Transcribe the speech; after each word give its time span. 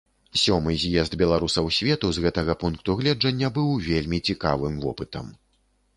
Сёмы 0.43 0.71
з'езд 0.83 1.17
беларусаў 1.21 1.69
свету 1.77 2.09
з 2.19 2.23
гэтага 2.25 2.57
пункту 2.63 2.95
гледжання 3.03 3.53
быў 3.59 3.69
вельмі 3.91 4.25
цікавым 4.31 4.83
вопытам. 4.87 5.33